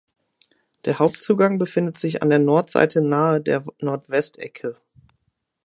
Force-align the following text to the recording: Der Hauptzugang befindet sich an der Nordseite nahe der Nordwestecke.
Der 0.85 0.97
Hauptzugang 0.97 1.59
befindet 1.59 1.95
sich 1.99 2.23
an 2.23 2.31
der 2.31 2.39
Nordseite 2.39 3.01
nahe 3.03 3.39
der 3.39 3.63
Nordwestecke. 3.81 4.75